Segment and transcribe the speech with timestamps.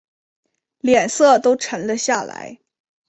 [0.79, 2.57] 脸色都沉了下来